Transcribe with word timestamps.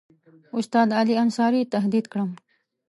استاد 0.57 0.89
علي 0.99 1.15
انصاري 1.23 1.61
تهدید 1.73 2.05
کړم. 2.11 2.29